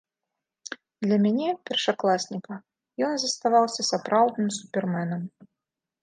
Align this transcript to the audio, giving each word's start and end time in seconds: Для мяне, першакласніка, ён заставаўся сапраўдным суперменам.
Для 1.05 1.17
мяне, 1.25 1.49
першакласніка, 1.69 2.53
ён 3.07 3.13
заставаўся 3.23 3.81
сапраўдным 3.91 4.49
суперменам. 4.57 5.21